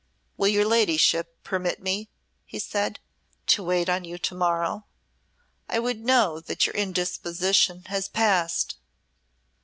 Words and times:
"Will 0.35 0.47
your 0.47 0.65
ladyship 0.65 1.43
permit 1.43 1.79
me," 1.79 2.09
he 2.47 2.57
said, 2.57 2.99
"to 3.45 3.61
wait 3.63 3.87
on 3.87 4.03
you 4.03 4.17
to 4.17 4.33
morrow? 4.33 4.87
I 5.69 5.77
would 5.77 5.99
know 5.99 6.39
that 6.39 6.65
your 6.65 6.73
indisposition 6.73 7.83
has 7.85 8.07
passed." 8.09 8.77